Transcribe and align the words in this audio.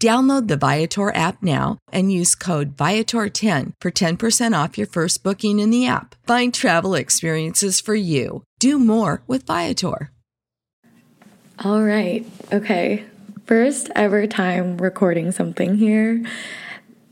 Download 0.00 0.46
the 0.46 0.56
Viator 0.56 1.12
app 1.12 1.42
now 1.42 1.78
and 1.90 2.12
use 2.12 2.36
code 2.36 2.76
Viator10 2.76 3.72
for 3.80 3.90
10% 3.90 4.64
off 4.64 4.78
your 4.78 4.86
first 4.86 5.24
booking 5.24 5.58
in 5.58 5.70
the 5.70 5.88
app. 5.88 6.14
Find 6.24 6.54
travel 6.54 6.94
experiences 6.94 7.80
for 7.80 7.96
you. 7.96 8.44
Do 8.60 8.78
more 8.78 9.22
with 9.26 9.44
Viator. 9.44 10.12
All 11.64 11.82
right. 11.82 12.24
Okay. 12.52 13.04
First 13.46 13.90
ever 13.96 14.28
time 14.28 14.76
recording 14.76 15.32
something 15.32 15.76
here. 15.76 16.24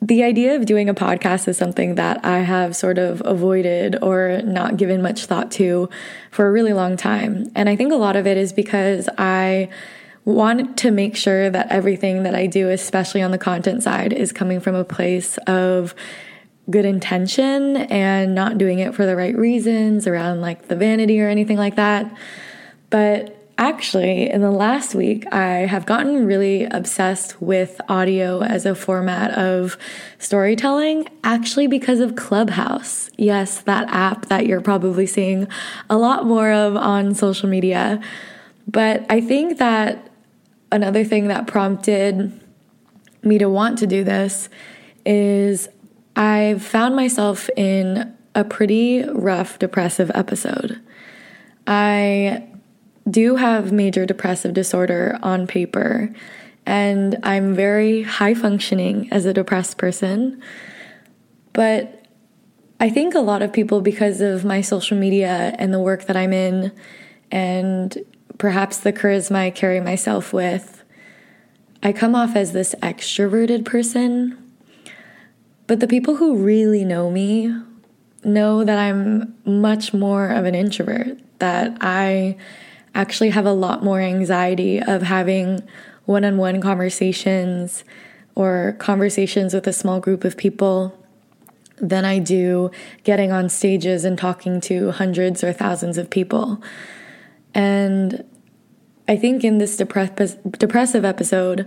The 0.00 0.22
idea 0.22 0.54
of 0.54 0.66
doing 0.66 0.88
a 0.88 0.94
podcast 0.94 1.48
is 1.48 1.56
something 1.56 1.96
that 1.96 2.24
I 2.24 2.38
have 2.38 2.76
sort 2.76 2.98
of 2.98 3.20
avoided 3.24 3.96
or 4.00 4.42
not 4.44 4.76
given 4.76 5.02
much 5.02 5.24
thought 5.26 5.50
to 5.52 5.88
for 6.30 6.46
a 6.46 6.52
really 6.52 6.75
long 6.75 6.96
time. 6.96 7.50
And 7.56 7.69
I 7.69 7.75
think 7.75 7.92
a 7.92 7.96
lot 7.96 8.14
of 8.14 8.28
it 8.28 8.36
is 8.36 8.52
because 8.52 9.08
I 9.19 9.70
want 10.26 10.76
to 10.78 10.91
make 10.91 11.16
sure 11.16 11.48
that 11.48 11.70
everything 11.70 12.25
that 12.25 12.34
I 12.34 12.47
do, 12.47 12.69
especially 12.69 13.22
on 13.22 13.31
the 13.31 13.38
content 13.38 13.82
side, 13.82 14.12
is 14.12 14.32
coming 14.32 14.60
from 14.60 14.75
a 14.75 14.84
place 14.84 15.38
of 15.47 15.94
good 16.69 16.84
intention 16.84 17.76
and 17.76 18.34
not 18.34 18.59
doing 18.59 18.81
it 18.81 18.92
for 18.92 19.06
the 19.06 19.14
right 19.14 19.37
reasons 19.37 20.06
around 20.06 20.41
like 20.41 20.66
the 20.66 20.75
vanity 20.75 21.20
or 21.20 21.28
anything 21.28 21.56
like 21.56 21.76
that. 21.76 22.12
But 22.91 23.37
actually, 23.56 24.28
in 24.28 24.41
the 24.41 24.50
last 24.50 24.97
week, 24.97 25.32
I 25.32 25.59
have 25.66 25.87
gotten 25.87 26.26
really 26.26 26.64
obsessed 26.64 27.41
with 27.41 27.81
audio 27.88 28.43
as 28.43 28.66
a 28.66 28.75
format 28.75 29.31
of 29.38 29.78
storytelling, 30.19 31.08
actually, 31.22 31.69
because 31.69 32.00
of 32.00 32.16
Clubhouse. 32.16 33.10
Yes, 33.16 33.60
that 33.60 33.88
app 33.91 34.26
that 34.26 34.47
you're 34.47 34.60
probably 34.60 35.06
seeing 35.06 35.47
a 35.88 35.97
lot 35.97 36.26
more 36.26 36.50
of 36.50 36.75
on 36.75 37.14
social 37.14 37.48
media. 37.48 38.03
But 38.66 39.06
I 39.08 39.20
think 39.20 39.58
that 39.58 40.10
another 40.72 41.04
thing 41.04 41.28
that 41.28 41.47
prompted 41.47 42.32
me 43.22 43.38
to 43.38 43.49
want 43.49 43.78
to 43.78 43.87
do 43.87 44.04
this 44.04 44.49
is 45.04 45.69
I've 46.15 46.62
found 46.62 46.97
myself 46.97 47.49
in 47.56 48.15
a 48.34 48.44
pretty 48.44 49.03
rough 49.09 49.59
depressive 49.59 50.10
episode. 50.15 50.81
I 51.66 52.47
do 53.09 53.37
have 53.37 53.72
major 53.72 54.06
depressive 54.06 54.55
disorder 54.55 55.19
on 55.22 55.47
paper, 55.47 56.12
and 56.65 57.19
I'm 57.22 57.55
very 57.55 58.03
high 58.03 58.34
functioning 58.34 59.09
as 59.12 59.25
a 59.25 59.32
depressed 59.32 59.78
person. 59.78 60.43
But 61.53 62.05
I 62.78 62.91
think 62.91 63.15
a 63.15 63.21
lot 63.21 63.43
of 63.43 63.53
people, 63.53 63.81
because 63.81 64.21
of 64.21 64.44
my 64.44 64.60
social 64.60 64.97
media 64.97 65.55
and 65.59 65.72
the 65.72 65.81
work 65.81 66.06
that 66.06 66.16
I'm 66.16 66.32
in, 66.32 66.72
and 67.31 67.97
perhaps 68.38 68.78
the 68.78 68.92
charisma 68.92 69.36
I 69.36 69.50
carry 69.50 69.80
myself 69.80 70.32
with, 70.32 70.82
I 71.82 71.92
come 71.92 72.14
off 72.14 72.36
as 72.36 72.52
this 72.52 72.74
extroverted 72.82 73.64
person. 73.64 74.36
But 75.66 75.80
the 75.80 75.88
people 75.88 76.16
who 76.16 76.36
really 76.36 76.84
know 76.84 77.10
me 77.10 77.54
know 78.25 78.64
that 78.64 78.78
I'm 78.78 79.34
much 79.44 79.94
more 79.94 80.28
of 80.28 80.44
an 80.44 80.54
introvert, 80.54 81.19
that 81.38 81.76
I 81.80 82.36
actually 82.94 83.30
have 83.30 83.46
a 83.46 83.52
lot 83.52 83.84
more 83.84 84.00
anxiety 84.00 84.82
of 84.82 85.02
having 85.02 85.62
one 86.06 86.25
on 86.25 86.38
one 86.38 86.60
conversations 86.60 87.84
or 88.34 88.76
conversations 88.78 89.54
with 89.54 89.66
a 89.66 89.72
small 89.72 90.00
group 90.00 90.25
of 90.25 90.36
people 90.36 90.98
than 91.78 92.04
I 92.04 92.19
do 92.19 92.70
getting 93.04 93.32
on 93.32 93.48
stages 93.48 94.04
and 94.04 94.16
talking 94.16 94.60
to 94.62 94.92
hundreds 94.92 95.44
or 95.44 95.52
thousands 95.52 95.98
of 95.98 96.08
people. 96.10 96.62
And 97.56 98.22
I 99.09 99.17
think 99.17 99.43
in 99.43 99.56
this 99.56 99.78
depress- 99.78 100.37
depressive 100.59 101.06
episode, 101.06 101.67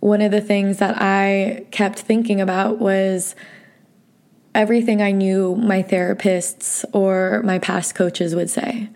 one 0.00 0.22
of 0.22 0.32
the 0.32 0.40
things 0.40 0.78
that 0.78 0.96
I 0.98 1.66
kept 1.70 1.98
thinking 1.98 2.40
about 2.40 2.78
was 2.78 3.36
everything 4.54 5.02
I 5.02 5.10
knew 5.10 5.54
my 5.54 5.82
therapists 5.82 6.86
or 6.94 7.42
my 7.44 7.58
past 7.58 7.94
coaches 7.94 8.34
would 8.34 8.48
say. 8.48 8.88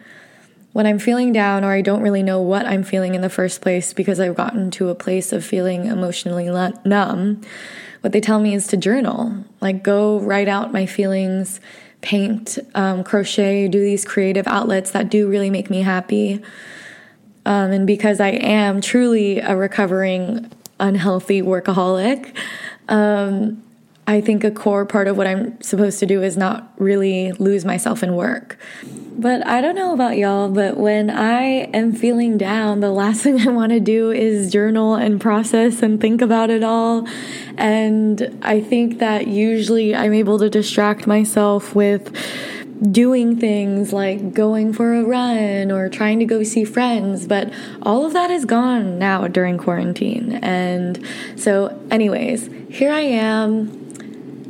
When 0.72 0.86
I'm 0.86 0.98
feeling 0.98 1.34
down 1.34 1.64
or 1.64 1.72
I 1.72 1.82
don't 1.82 2.02
really 2.02 2.22
know 2.22 2.40
what 2.40 2.64
I'm 2.64 2.82
feeling 2.82 3.14
in 3.14 3.20
the 3.20 3.28
first 3.28 3.60
place 3.60 3.92
because 3.92 4.18
I've 4.18 4.36
gotten 4.36 4.70
to 4.72 4.88
a 4.88 4.94
place 4.94 5.34
of 5.34 5.44
feeling 5.44 5.84
emotionally 5.84 6.46
numb, 6.84 7.42
what 8.00 8.12
they 8.12 8.22
tell 8.22 8.40
me 8.40 8.54
is 8.54 8.66
to 8.68 8.78
journal. 8.78 9.44
Like, 9.60 9.82
go 9.82 10.18
write 10.20 10.48
out 10.48 10.72
my 10.72 10.86
feelings, 10.86 11.60
paint, 12.06 12.56
um, 12.76 13.02
crochet, 13.02 13.66
do 13.66 13.80
these 13.80 14.04
creative 14.04 14.46
outlets 14.46 14.92
that 14.92 15.10
do 15.10 15.28
really 15.28 15.50
make 15.50 15.68
me 15.68 15.82
happy. 15.82 16.40
Um, 17.44 17.72
and 17.72 17.84
because 17.84 18.20
I 18.20 18.28
am 18.28 18.80
truly 18.80 19.40
a 19.40 19.56
recovering 19.56 20.48
unhealthy 20.78 21.42
workaholic, 21.42 22.32
um, 22.88 23.60
I 24.08 24.20
think 24.20 24.44
a 24.44 24.50
core 24.52 24.86
part 24.86 25.08
of 25.08 25.16
what 25.16 25.26
I'm 25.26 25.60
supposed 25.60 25.98
to 25.98 26.06
do 26.06 26.22
is 26.22 26.36
not 26.36 26.72
really 26.78 27.32
lose 27.32 27.64
myself 27.64 28.02
in 28.02 28.14
work. 28.14 28.56
But 29.18 29.46
I 29.46 29.60
don't 29.60 29.74
know 29.74 29.94
about 29.94 30.16
y'all, 30.16 30.48
but 30.48 30.76
when 30.76 31.10
I 31.10 31.42
am 31.72 31.92
feeling 31.92 32.38
down, 32.38 32.80
the 32.80 32.90
last 32.90 33.22
thing 33.24 33.40
I 33.40 33.50
want 33.50 33.72
to 33.72 33.80
do 33.80 34.12
is 34.12 34.52
journal 34.52 34.94
and 34.94 35.20
process 35.20 35.82
and 35.82 36.00
think 36.00 36.22
about 36.22 36.50
it 36.50 36.62
all. 36.62 37.08
And 37.56 38.38
I 38.42 38.60
think 38.60 38.98
that 39.00 39.26
usually 39.26 39.94
I'm 39.94 40.12
able 40.12 40.38
to 40.38 40.50
distract 40.50 41.06
myself 41.06 41.74
with 41.74 42.14
doing 42.92 43.40
things 43.40 43.92
like 43.92 44.34
going 44.34 44.72
for 44.72 44.94
a 44.94 45.02
run 45.02 45.72
or 45.72 45.88
trying 45.88 46.18
to 46.18 46.26
go 46.26 46.42
see 46.42 46.64
friends, 46.64 47.26
but 47.26 47.52
all 47.82 48.04
of 48.04 48.12
that 48.12 48.30
is 48.30 48.44
gone 48.44 48.98
now 48.98 49.26
during 49.26 49.56
quarantine. 49.56 50.32
And 50.42 51.02
so, 51.36 51.76
anyways, 51.90 52.50
here 52.68 52.92
I 52.92 53.00
am 53.00 53.85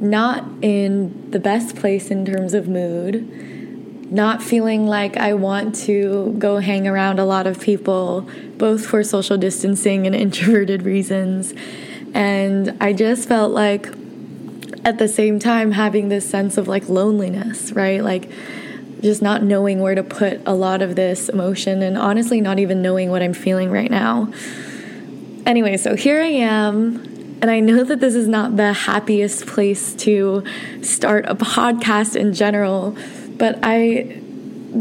not 0.01 0.45
in 0.63 1.31
the 1.31 1.39
best 1.39 1.77
place 1.77 2.11
in 2.11 2.25
terms 2.27 2.55
of 2.55 2.69
mood, 2.69 4.11
not 4.11 4.43
feeling 4.43 4.87
like 4.87 5.17
I 5.17 5.35
want 5.35 5.75
to 5.87 6.35
go 6.39 6.59
hang 6.59 6.87
around 6.87 7.19
a 7.19 7.25
lot 7.25 7.47
of 7.47 7.61
people, 7.61 8.29
both 8.57 8.87
for 8.87 9.03
social 9.03 9.37
distancing 9.37 10.07
and 10.07 10.15
introverted 10.15 10.83
reasons. 10.83 11.55
And 12.15 12.77
I 12.81 12.93
just 12.93 13.29
felt 13.29 13.53
like 13.53 13.89
at 14.85 14.99
the 14.99 15.09
same 15.09 15.39
time 15.39 15.73
having 15.73 16.09
this 16.09 16.29
sense 16.29 16.57
of 16.57 16.69
like 16.69 16.89
loneliness, 16.89 17.73
right? 17.73 18.03
Like 18.03 18.31
just 19.01 19.21
not 19.21 19.43
knowing 19.43 19.81
where 19.81 19.95
to 19.95 20.03
put 20.03 20.41
a 20.47 20.55
lot 20.55 20.83
of 20.83 20.97
this 20.97 21.29
emotion 21.29 21.83
and 21.83 21.99
honestly 21.99 22.41
not 22.41 22.59
even 22.59 22.83
knowing 22.83 23.11
what 23.11 23.23
I'm 23.23 23.35
feeling 23.35 23.71
right 23.71 23.91
now. 23.91 24.33
Anyway, 25.45 25.77
so 25.77 25.97
here 25.97 26.21
I 26.21 26.27
am 26.27 27.16
and 27.43 27.51
I 27.51 27.61
know 27.61 27.85
that 27.85 28.01
this 28.01 28.15
is 28.15 28.27
not 28.27 28.57
the 28.57 28.73
happiest 28.73 29.47
place 29.47 29.95
to 29.97 30.43
start 30.83 31.27
a 31.27 31.35
podcast 31.35 32.17
in 32.17 32.33
general, 32.33 32.97
but 33.37 33.59
I 33.63 34.23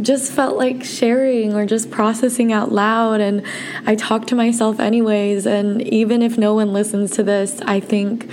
just 0.02 0.32
felt 0.32 0.58
like 0.58 0.84
sharing 0.84 1.54
or 1.54 1.66
just 1.66 1.92
processing 1.92 2.52
out 2.52 2.72
loud. 2.72 3.22
And 3.22 3.44
I 3.86 3.96
talk 3.96 4.28
to 4.28 4.36
myself 4.36 4.80
anyways. 4.80 5.46
And 5.46 5.82
even 5.82 6.22
if 6.22 6.38
no 6.38 6.54
one 6.54 6.74
listens 6.74 7.12
to 7.12 7.24
this, 7.24 7.62
I 7.62 7.80
think. 7.80 8.30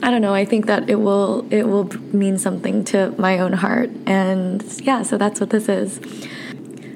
I 0.00 0.12
don't 0.12 0.22
know. 0.22 0.32
I 0.32 0.44
think 0.44 0.66
that 0.66 0.88
it 0.88 0.94
will 0.94 1.44
it 1.52 1.64
will 1.64 1.84
mean 2.14 2.38
something 2.38 2.84
to 2.84 3.12
my 3.18 3.40
own 3.40 3.52
heart, 3.52 3.90
and 4.06 4.62
yeah. 4.80 5.02
So 5.02 5.18
that's 5.18 5.40
what 5.40 5.50
this 5.50 5.68
is. 5.68 5.98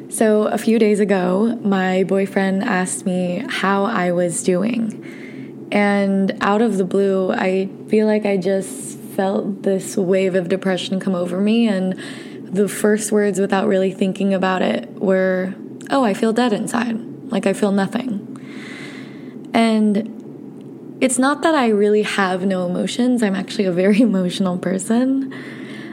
So 0.08 0.44
a 0.44 0.56
few 0.56 0.78
days 0.78 1.00
ago, 1.00 1.58
my 1.64 2.04
boyfriend 2.04 2.62
asked 2.62 3.04
me 3.04 3.44
how 3.48 3.86
I 3.86 4.12
was 4.12 4.44
doing, 4.44 5.04
and 5.72 6.36
out 6.42 6.60
of 6.60 6.76
the 6.76 6.84
blue, 6.84 7.32
I 7.32 7.66
feel 7.88 8.06
like 8.06 8.26
I 8.26 8.36
just 8.36 8.98
felt 8.98 9.62
this 9.62 9.96
wave 9.96 10.34
of 10.34 10.50
depression 10.50 11.00
come 11.00 11.14
over 11.14 11.40
me. 11.40 11.66
And 11.66 11.94
the 12.44 12.68
first 12.68 13.10
words, 13.10 13.40
without 13.40 13.66
really 13.66 13.90
thinking 13.90 14.34
about 14.34 14.60
it, 14.60 14.90
were, 15.00 15.54
Oh, 15.88 16.04
I 16.04 16.12
feel 16.12 16.34
dead 16.34 16.52
inside. 16.52 16.98
Like 17.32 17.46
I 17.46 17.54
feel 17.54 17.72
nothing. 17.72 18.28
And 19.54 20.98
it's 21.00 21.18
not 21.18 21.40
that 21.40 21.54
I 21.54 21.68
really 21.68 22.02
have 22.02 22.44
no 22.44 22.66
emotions, 22.66 23.22
I'm 23.22 23.34
actually 23.34 23.64
a 23.64 23.72
very 23.72 24.00
emotional 24.02 24.58
person. 24.58 25.32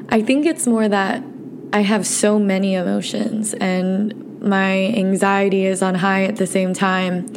I 0.09 0.21
think 0.21 0.45
it's 0.45 0.67
more 0.67 0.89
that 0.89 1.23
I 1.71 1.81
have 1.81 2.05
so 2.05 2.37
many 2.37 2.73
emotions 2.73 3.53
and 3.53 4.41
my 4.41 4.87
anxiety 4.87 5.65
is 5.65 5.81
on 5.81 5.95
high 5.95 6.23
at 6.25 6.35
the 6.35 6.47
same 6.47 6.73
time 6.73 7.27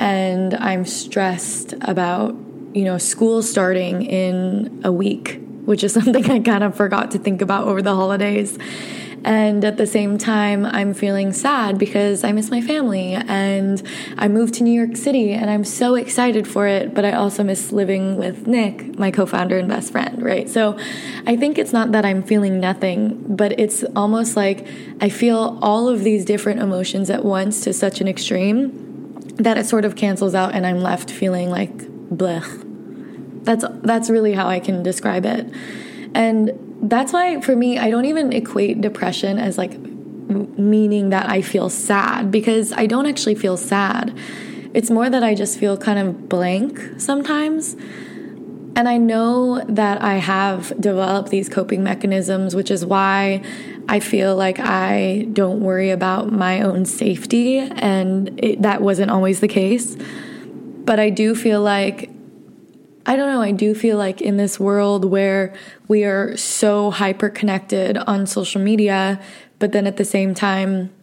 and 0.00 0.54
I'm 0.54 0.86
stressed 0.86 1.74
about, 1.82 2.34
you 2.72 2.84
know, 2.84 2.96
school 2.96 3.42
starting 3.42 4.02
in 4.02 4.80
a 4.82 4.90
week, 4.90 5.40
which 5.66 5.84
is 5.84 5.92
something 5.94 6.28
I 6.28 6.40
kind 6.40 6.64
of 6.64 6.74
forgot 6.74 7.12
to 7.12 7.18
think 7.18 7.42
about 7.42 7.68
over 7.68 7.82
the 7.82 7.94
holidays. 7.94 8.58
And 9.22 9.62
at 9.66 9.76
the 9.76 9.86
same 9.86 10.16
time, 10.16 10.64
I'm 10.64 10.94
feeling 10.94 11.34
sad 11.34 11.76
because 11.76 12.24
I 12.24 12.32
miss 12.32 12.50
my 12.50 12.62
family 12.62 13.12
and 13.12 13.82
I 14.16 14.28
moved 14.28 14.54
to 14.54 14.62
New 14.62 14.72
York 14.72 14.96
City 14.96 15.32
and 15.32 15.50
I'm 15.50 15.62
so 15.62 15.94
excited 15.94 16.48
for 16.48 16.66
it, 16.66 16.94
but 16.94 17.04
I 17.04 17.12
also 17.12 17.44
miss 17.44 17.70
living 17.70 18.16
with 18.16 18.46
Nick, 18.46 18.98
my 18.98 19.10
co 19.10 19.26
founder 19.26 19.58
and 19.58 19.68
best 19.68 19.92
friend, 19.92 20.22
right? 20.22 20.48
So 20.48 20.78
I 21.26 21.36
think 21.36 21.58
it's 21.58 21.74
not 21.74 21.92
that 21.92 22.06
I'm 22.06 22.22
feeling 22.22 22.60
nothing, 22.60 23.36
but 23.36 23.60
it's 23.60 23.84
almost 23.94 24.36
like 24.36 24.66
I 25.02 25.10
feel 25.10 25.58
all 25.60 25.86
of 25.86 26.02
these 26.02 26.24
different 26.24 26.60
emotions 26.60 27.10
at 27.10 27.22
once 27.22 27.60
to 27.64 27.74
such 27.74 28.00
an 28.00 28.08
extreme 28.08 28.89
that 29.42 29.56
it 29.56 29.66
sort 29.66 29.84
of 29.84 29.96
cancels 29.96 30.34
out 30.34 30.54
and 30.54 30.66
I'm 30.66 30.80
left 30.80 31.10
feeling 31.10 31.50
like 31.50 31.74
blech. 32.10 32.66
That's 33.44 33.64
that's 33.82 34.10
really 34.10 34.34
how 34.34 34.46
I 34.46 34.60
can 34.60 34.82
describe 34.82 35.24
it. 35.24 35.52
And 36.14 36.52
that's 36.82 37.12
why 37.12 37.40
for 37.40 37.56
me 37.56 37.78
I 37.78 37.90
don't 37.90 38.04
even 38.04 38.32
equate 38.32 38.80
depression 38.80 39.38
as 39.38 39.56
like 39.56 39.78
meaning 39.78 41.10
that 41.10 41.28
I 41.28 41.42
feel 41.42 41.70
sad 41.70 42.30
because 42.30 42.72
I 42.72 42.86
don't 42.86 43.06
actually 43.06 43.34
feel 43.34 43.56
sad. 43.56 44.16
It's 44.74 44.90
more 44.90 45.10
that 45.10 45.24
I 45.24 45.34
just 45.34 45.58
feel 45.58 45.76
kind 45.76 45.98
of 45.98 46.28
blank 46.28 46.78
sometimes. 46.98 47.74
And 48.76 48.88
I 48.88 48.98
know 48.98 49.64
that 49.64 50.00
I 50.00 50.16
have 50.16 50.78
developed 50.80 51.30
these 51.30 51.48
coping 51.48 51.82
mechanisms, 51.82 52.54
which 52.54 52.70
is 52.70 52.86
why 52.86 53.42
I 53.90 53.98
feel 53.98 54.36
like 54.36 54.60
I 54.60 55.26
don't 55.32 55.62
worry 55.62 55.90
about 55.90 56.30
my 56.30 56.62
own 56.62 56.84
safety, 56.84 57.58
and 57.58 58.38
it, 58.40 58.62
that 58.62 58.82
wasn't 58.82 59.10
always 59.10 59.40
the 59.40 59.48
case. 59.48 59.96
But 60.84 61.00
I 61.00 61.10
do 61.10 61.34
feel 61.34 61.60
like, 61.60 62.08
I 63.04 63.16
don't 63.16 63.26
know, 63.26 63.42
I 63.42 63.50
do 63.50 63.74
feel 63.74 63.98
like 63.98 64.22
in 64.22 64.36
this 64.36 64.60
world 64.60 65.04
where 65.04 65.52
we 65.88 66.04
are 66.04 66.36
so 66.36 66.92
hyper 66.92 67.28
connected 67.30 67.96
on 67.96 68.28
social 68.28 68.60
media, 68.60 69.20
but 69.58 69.72
then 69.72 69.88
at 69.88 69.96
the 69.96 70.04
same 70.04 70.36
time, 70.36 70.94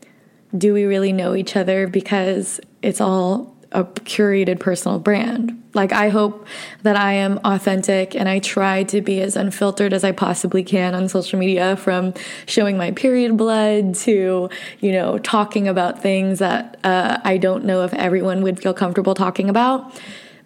do 0.58 0.74
we 0.74 0.86
really 0.86 1.12
know 1.12 1.36
each 1.36 1.58
other 1.58 1.88
because 1.88 2.62
it's 2.82 3.02
all 3.02 3.54
a 3.78 3.84
curated 3.84 4.60
personal 4.60 4.98
brand. 4.98 5.64
Like, 5.76 5.92
I 5.92 6.10
hope 6.10 6.48
that 6.82 6.96
I 6.96 7.14
am 7.14 7.40
authentic 7.46 8.16
and 8.16 8.28
I 8.28 8.40
try 8.40 8.82
to 8.86 9.02
be 9.02 9.22
as 9.22 9.36
unfiltered 9.36 9.94
as 9.94 10.04
I 10.04 10.12
possibly 10.14 10.64
can 10.64 10.96
on 10.96 11.08
social 11.08 11.38
media 11.38 11.76
from 11.76 12.16
showing 12.48 12.76
my 12.76 12.90
period 12.90 13.38
blood 13.38 13.94
to, 13.96 14.50
you 14.80 14.92
know, 14.92 15.20
talking 15.20 15.68
about 15.68 16.02
things 16.02 16.40
that 16.40 16.78
uh, 16.84 17.20
I 17.24 17.38
don't 17.38 17.66
know 17.66 17.84
if 17.84 17.94
everyone 17.94 18.42
would 18.42 18.60
feel 18.60 18.74
comfortable 18.74 19.14
talking 19.14 19.48
about. 19.48 19.94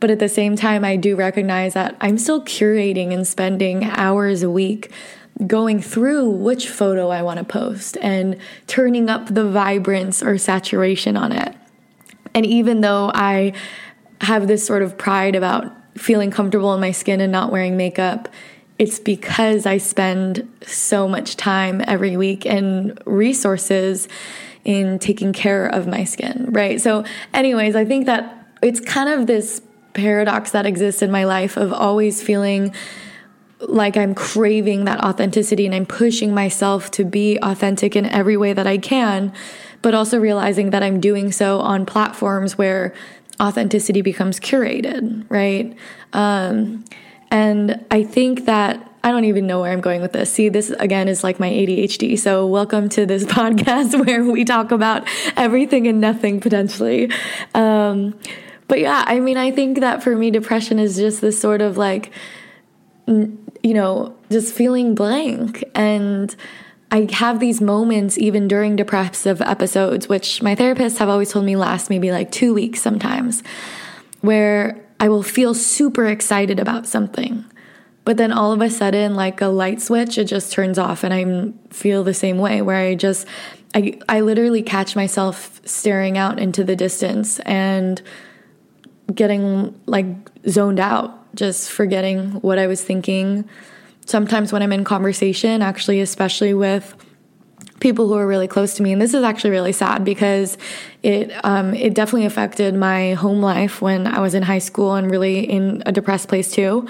But 0.02 0.12
at 0.12 0.20
the 0.20 0.28
same 0.28 0.58
time, 0.58 0.84
I 0.84 0.98
do 0.98 1.16
recognize 1.16 1.74
that 1.76 1.96
I'm 2.02 2.18
still 2.18 2.42
curating 2.42 3.14
and 3.14 3.26
spending 3.26 3.86
hours 3.86 4.44
a 4.44 4.50
week 4.50 4.92
going 5.48 5.82
through 5.82 6.30
which 6.32 6.68
photo 6.68 7.10
I 7.10 7.22
want 7.22 7.38
to 7.38 7.46
post 7.46 7.98
and 8.02 8.36
turning 8.68 9.10
up 9.10 9.34
the 9.34 9.50
vibrance 9.50 10.22
or 10.22 10.38
saturation 10.38 11.16
on 11.16 11.32
it. 11.32 11.56
And 12.34 12.46
even 12.46 12.82
though 12.82 13.12
I 13.14 13.54
have 14.22 14.48
this 14.48 14.66
sort 14.66 14.84
of 14.84 14.98
pride 14.98 15.36
about 15.36 15.72
feeling 15.98 16.32
comfortable 16.32 16.74
in 16.74 16.80
my 16.80 16.92
skin 16.92 17.22
and 17.22 17.32
not 17.32 17.52
wearing 17.52 17.78
makeup, 17.78 18.30
it's 18.80 19.00
because 19.00 19.66
I 19.66 19.78
spend 19.78 20.50
so 20.66 21.08
much 21.08 21.38
time 21.38 21.84
every 21.86 22.18
week 22.18 22.46
and 22.46 22.98
resources 23.06 24.08
in 24.64 25.00
taking 25.00 25.34
care 25.34 25.68
of 25.68 25.88
my 25.88 26.04
skin, 26.04 26.48
right? 26.50 26.80
So, 26.80 27.04
anyways, 27.34 27.76
I 27.76 27.86
think 27.86 28.06
that 28.06 28.48
it's 28.62 28.80
kind 28.80 29.10
of 29.10 29.28
this 29.28 29.62
paradox 29.94 30.52
that 30.52 30.66
exists 30.66 31.02
in 31.02 31.12
my 31.12 31.26
life 31.26 31.58
of 31.58 31.74
always 31.74 32.22
feeling 32.22 32.74
like 33.62 33.98
I'm 33.98 34.16
craving 34.16 34.86
that 34.86 35.04
authenticity 35.04 35.66
and 35.66 35.76
I'm 35.76 35.86
pushing 35.86 36.34
myself 36.34 36.92
to 36.92 37.04
be 37.04 37.38
authentic 37.42 37.96
in 37.96 38.06
every 38.06 38.38
way 38.38 38.54
that 38.54 38.68
I 38.68 38.78
can 38.78 39.34
but 39.82 39.94
also 39.94 40.20
realizing 40.20 40.70
that 40.72 40.84
I'm 40.84 41.00
doing 41.00 41.32
so 41.32 41.60
on 41.60 41.86
platforms 41.86 42.58
where 42.58 42.94
authenticity 43.40 44.02
becomes 44.02 44.40
curated, 44.40 45.26
right? 45.30 45.76
Um, 46.14 46.86
and 47.32 47.84
I 47.90 48.04
think 48.04 48.46
that 48.46 48.88
I 49.04 49.12
don't 49.12 49.26
even 49.26 49.48
know 49.48 49.62
where 49.62 49.72
I'm 49.72 49.82
going 49.82 50.02
with 50.02 50.14
this. 50.14 50.32
See, 50.32 50.50
this 50.50 50.70
again 50.70 51.08
is 51.08 51.24
like 51.24 51.40
my 51.40 51.50
ADHD. 51.50 52.20
So, 52.20 52.46
welcome 52.46 52.88
to 52.90 53.06
this 53.06 53.24
podcast 53.26 54.06
where 54.06 54.24
we 54.24 54.46
talk 54.46 54.72
about 54.72 55.08
everything 55.36 55.88
and 55.88 56.00
nothing 56.00 56.40
potentially. 56.40 57.12
Um, 57.56 58.20
but 58.68 58.80
yeah, 58.80 59.04
I 59.08 59.20
mean, 59.20 59.38
I 59.38 59.52
think 59.52 59.80
that 59.80 60.04
for 60.04 60.16
me, 60.16 60.30
depression 60.30 60.78
is 60.78 60.96
just 60.98 61.20
this 61.20 61.40
sort 61.40 61.62
of 61.62 61.78
like, 61.78 62.12
you 63.64 63.74
know, 63.74 64.16
just 64.30 64.54
feeling 64.54 64.96
blank 64.96 65.64
and 65.76 66.36
I 66.92 67.08
have 67.14 67.40
these 67.40 67.62
moments 67.62 68.18
even 68.18 68.50
during 68.50 68.76
depressive 68.76 69.42
episodes, 69.42 70.10
which 70.10 70.42
my 70.42 70.56
therapists 70.56 70.98
have 70.98 71.08
always 71.08 71.32
told 71.32 71.46
me 71.46 71.56
last 71.56 71.90
maybe 71.90 72.12
like 72.12 72.32
two 72.32 72.54
weeks 72.54 72.82
sometimes, 72.82 73.44
where 74.20 74.84
I 75.00 75.08
will 75.08 75.24
feel 75.24 75.54
super 75.54 76.06
excited 76.06 76.60
about 76.60 76.86
something. 76.86 77.46
But 78.04 78.18
then 78.18 78.34
all 78.34 78.52
of 78.52 78.62
a 78.62 78.70
sudden, 78.70 79.16
like 79.16 79.40
a 79.40 79.48
light 79.48 79.82
switch, 79.82 80.18
it 80.18 80.26
just 80.26 80.52
turns 80.52 80.78
off, 80.78 81.06
and 81.06 81.14
I 81.14 81.54
feel 81.74 82.04
the 82.04 82.14
same 82.14 82.40
way 82.40 82.62
where 82.62 82.78
I 82.78 82.96
just, 82.96 83.26
I, 83.74 83.98
I 84.10 84.20
literally 84.22 84.62
catch 84.62 84.96
myself 84.96 85.62
staring 85.64 86.18
out 86.18 86.40
into 86.40 86.64
the 86.64 86.76
distance 86.76 87.40
and 87.42 88.02
getting 89.14 89.80
like 89.86 90.08
zoned 90.50 90.80
out, 90.80 91.21
just 91.36 91.72
forgetting 91.72 92.34
what 92.42 92.60
I 92.60 92.68
was 92.68 92.84
thinking 92.84 93.48
sometimes 94.06 94.52
when 94.52 94.62
I'm 94.62 94.74
in 94.74 94.84
conversation, 94.84 95.62
actually, 95.62 96.02
especially 96.02 96.54
with 96.54 96.96
people 97.80 98.08
who 98.08 98.14
are 98.14 98.28
really 98.28 98.48
close 98.48 98.76
to 98.76 98.84
me. 98.84 98.92
And 98.92 99.02
this 99.02 99.14
is 99.14 99.24
actually 99.24 99.50
really 99.50 99.72
sad 99.72 100.06
because 100.06 100.58
it 101.02 101.32
um, 101.44 101.74
it 101.74 101.94
definitely 101.94 102.26
affected 102.26 102.76
my 102.76 103.14
home 103.14 103.42
life 103.42 103.82
when 103.82 104.08
I 104.08 104.20
was 104.20 104.36
in 104.36 104.44
high 104.44 104.60
school 104.60 104.94
and 104.94 105.10
really 105.10 105.40
in 105.40 105.82
a 105.86 105.92
depressed 105.92 106.28
place 106.28 106.52
too. 106.52 106.88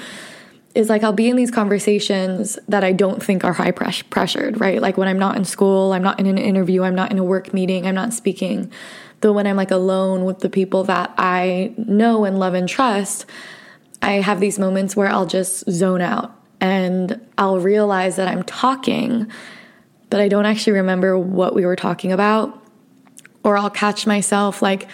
Is 0.74 0.90
like 0.90 1.04
I'll 1.04 1.14
be 1.14 1.30
in 1.30 1.36
these 1.36 1.52
conversations 1.52 2.58
that 2.68 2.84
I 2.84 2.94
don't 2.94 3.22
think 3.22 3.44
are 3.44 3.54
high 3.54 3.72
pres- 3.72 4.04
pressured, 4.04 4.60
right? 4.62 4.82
Like 4.82 4.98
when 4.98 5.08
I'm 5.08 5.20
not 5.20 5.36
in 5.36 5.44
school, 5.44 5.92
I'm 5.92 6.04
not 6.04 6.20
in 6.20 6.28
an 6.28 6.38
interview, 6.38 6.84
I'm 6.84 6.96
not 6.96 7.12
in 7.12 7.18
a 7.18 7.24
work 7.24 7.54
meeting, 7.54 7.86
I'm 7.86 7.96
not 7.96 8.14
speaking. 8.14 8.72
Though 9.20 9.34
when 9.34 9.48
I'm 9.48 9.58
like 9.58 9.72
alone 9.72 10.24
with 10.24 10.40
the 10.40 10.50
people 10.50 10.84
that 10.86 11.14
I 11.18 11.74
know 11.78 12.24
and 12.24 12.40
love 12.40 12.54
and 12.54 12.70
trust, 12.70 13.26
I 14.02 14.14
have 14.14 14.40
these 14.40 14.58
moments 14.58 14.96
where 14.96 15.08
I'll 15.08 15.26
just 15.26 15.70
zone 15.70 16.02
out 16.02 16.36
and 16.60 17.20
I'll 17.38 17.60
realize 17.60 18.16
that 18.16 18.28
I'm 18.28 18.44
talking, 18.44 19.32
but 20.10 20.20
I 20.20 20.28
don't 20.28 20.46
actually 20.46 20.74
remember 20.74 21.18
what 21.18 21.56
we 21.56 21.66
were 21.66 21.76
talking 21.76 22.12
about. 22.12 22.58
Or 23.44 23.58
I'll 23.58 23.70
catch 23.70 24.06
myself 24.06 24.62
like 24.62 24.88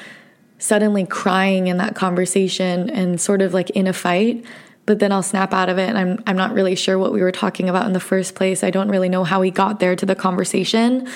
suddenly 0.57 1.05
crying 1.05 1.67
in 1.67 1.77
that 1.77 1.95
conversation 1.95 2.89
and 2.89 3.19
sort 3.19 3.41
of 3.41 3.53
like 3.53 3.69
in 3.71 3.87
a 3.87 3.93
fight 3.93 4.45
but 4.87 4.99
then 4.99 5.11
I'll 5.11 5.21
snap 5.21 5.53
out 5.53 5.69
of 5.69 5.77
it 5.77 5.89
and 5.89 5.97
I'm 5.97 6.23
I'm 6.25 6.37
not 6.37 6.53
really 6.53 6.75
sure 6.75 6.97
what 6.97 7.13
we 7.13 7.21
were 7.21 7.31
talking 7.31 7.69
about 7.69 7.85
in 7.85 7.93
the 7.93 7.99
first 7.99 8.33
place. 8.33 8.63
I 8.63 8.71
don't 8.71 8.89
really 8.89 9.09
know 9.09 9.23
how 9.23 9.41
we 9.41 9.51
got 9.51 9.79
there 9.79 9.95
to 9.95 10.05
the 10.05 10.15
conversation. 10.15 11.07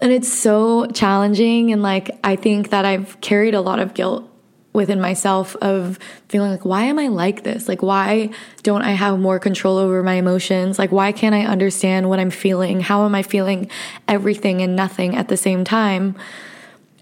And 0.00 0.12
it's 0.12 0.32
so 0.32 0.86
challenging 0.86 1.72
and 1.72 1.82
like 1.82 2.10
I 2.24 2.36
think 2.36 2.70
that 2.70 2.84
I've 2.86 3.20
carried 3.20 3.54
a 3.54 3.60
lot 3.60 3.80
of 3.80 3.92
guilt 3.92 4.31
within 4.72 5.00
myself 5.00 5.54
of 5.56 5.98
feeling 6.28 6.50
like 6.50 6.64
why 6.64 6.84
am 6.84 6.98
I 6.98 7.08
like 7.08 7.42
this? 7.42 7.68
Like 7.68 7.82
why 7.82 8.30
don't 8.62 8.82
I 8.82 8.92
have 8.92 9.18
more 9.18 9.38
control 9.38 9.76
over 9.76 10.02
my 10.02 10.14
emotions? 10.14 10.78
Like 10.78 10.92
why 10.92 11.12
can't 11.12 11.34
I 11.34 11.44
understand 11.44 12.08
what 12.08 12.18
I'm 12.18 12.30
feeling? 12.30 12.80
How 12.80 13.04
am 13.04 13.14
I 13.14 13.22
feeling 13.22 13.70
everything 14.08 14.62
and 14.62 14.74
nothing 14.74 15.14
at 15.16 15.28
the 15.28 15.36
same 15.36 15.64
time? 15.64 16.16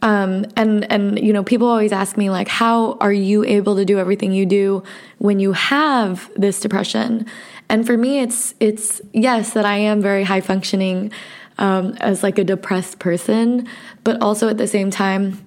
Um, 0.02 0.46
and 0.56 0.90
and 0.90 1.18
you 1.18 1.32
know 1.32 1.44
people 1.44 1.68
always 1.68 1.92
ask 1.92 2.16
me 2.16 2.30
like 2.30 2.48
how 2.48 2.96
are 3.00 3.12
you 3.12 3.44
able 3.44 3.76
to 3.76 3.84
do 3.84 3.98
everything 3.98 4.32
you 4.32 4.46
do 4.46 4.82
when 5.18 5.40
you 5.40 5.52
have 5.52 6.30
this 6.36 6.58
depression 6.58 7.26
and 7.68 7.84
for 7.84 7.98
me 7.98 8.20
it's 8.20 8.54
it's 8.60 9.02
yes 9.12 9.52
that 9.52 9.66
i 9.66 9.76
am 9.76 10.00
very 10.00 10.24
high 10.24 10.40
functioning 10.40 11.12
um, 11.58 11.92
as 12.00 12.22
like 12.22 12.38
a 12.38 12.44
depressed 12.44 12.98
person 12.98 13.68
but 14.02 14.18
also 14.22 14.48
at 14.48 14.56
the 14.56 14.66
same 14.66 14.90
time 14.90 15.44